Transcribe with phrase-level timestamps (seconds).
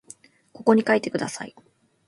[0.51, 1.53] ここに書いてください